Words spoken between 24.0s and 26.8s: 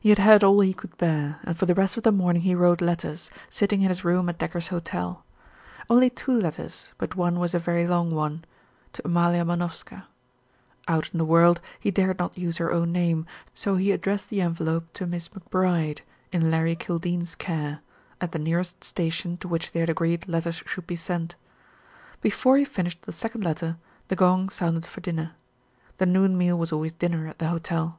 the gong sounded for dinner. The noon meal was